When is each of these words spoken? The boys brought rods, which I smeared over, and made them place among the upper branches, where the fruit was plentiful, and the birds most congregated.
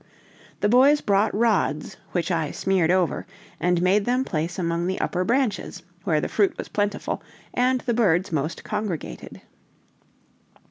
The 0.61 0.67
boys 0.67 0.99
brought 0.99 1.31
rods, 1.31 1.95
which 2.11 2.31
I 2.31 2.49
smeared 2.49 2.89
over, 2.89 3.27
and 3.59 3.83
made 3.83 4.05
them 4.05 4.25
place 4.25 4.57
among 4.57 4.87
the 4.87 4.99
upper 4.99 5.23
branches, 5.23 5.83
where 6.05 6.19
the 6.19 6.27
fruit 6.27 6.57
was 6.57 6.69
plentiful, 6.69 7.21
and 7.53 7.81
the 7.81 7.93
birds 7.93 8.31
most 8.31 8.63
congregated. 8.63 9.43